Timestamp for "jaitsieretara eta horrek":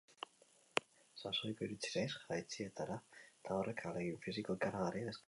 2.23-3.85